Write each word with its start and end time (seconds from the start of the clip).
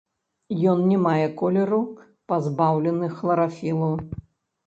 Ён 0.69 0.79
не 0.91 0.95
мае 1.07 1.27
колеру, 1.41 1.81
пазбаўлены 2.33 3.09
хларафілу. 3.19 3.91